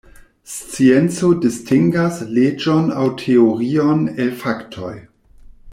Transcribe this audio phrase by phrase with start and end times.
[0.51, 4.95] Scienco distingas leĝon aŭ teorion el faktoj.